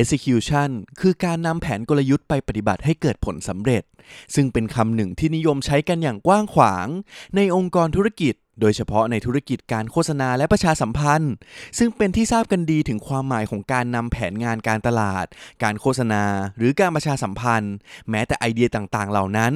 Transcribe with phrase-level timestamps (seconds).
[0.00, 3.82] execution คือการนำแผนกลยุทธ์ไปปฏิบัติให้เกิดผลสำเร็จ
[4.34, 6.86] ซึ่งเป็นคำหนึ่งที่นิยมใช้กันอย่างกว้างขวาง
[7.36, 11.32] ในองค์กรธุรกิจ โดยเฉพาะในธุรกิจการโฆษณาและประชาสัมพันธ์
[11.78, 15.26] ซึ่งเป็นที่ทราบกันดีถึงความหมายของการนำแผนงานการตลาด
[15.62, 16.24] การโฆษณา
[16.56, 17.74] หรือการประชาสัมพันธ์
[18.10, 19.52] แม้แต่ไอเดียต่างๆ เหล่านั้น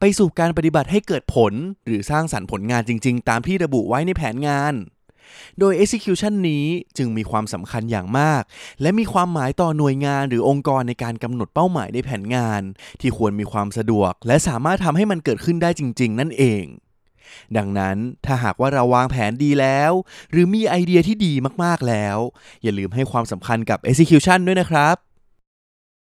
[0.00, 1.52] ไปสู่การปฏิบัติให้เกิดผล
[1.86, 4.74] หรือสร้างสรรค์ผลงานจริง ๆ ตามที่ระบุไว้ในแผนงาน
[5.58, 8.42] โดย execution นี้จึงมีความสำคัญอย่างมาก
[8.82, 12.62] และมีความหมายต่อหน่วยงานหรือองค์กรในการกำหนดเป้าหมายในแผนงาน
[13.00, 16.64] ที่ควรมีความสะดวก และสามารถทำให้มันเกิดขึ้นได้จริง ๆ นั่นเอง
[17.56, 17.96] ดังนั้น
[18.26, 19.92] ถ้าหากว่าเราวางแผนดีแล้ว
[20.30, 21.32] หรือมีไอเดียที่ดี
[21.64, 22.18] มากๆแล้ว
[22.62, 25.07] อย่าลืมให้ความสำคัญกับ execution ด้วยนะครับ